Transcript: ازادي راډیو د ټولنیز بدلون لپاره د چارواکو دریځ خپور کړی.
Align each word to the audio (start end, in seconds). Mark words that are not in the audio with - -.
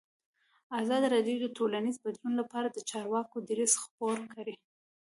ازادي 0.81 1.07
راډیو 1.15 1.37
د 1.41 1.47
ټولنیز 1.57 1.95
بدلون 2.05 2.33
لپاره 2.41 2.67
د 2.71 2.77
چارواکو 2.89 3.35
دریځ 3.49 3.73
خپور 3.83 4.17
کړی. 4.33 4.55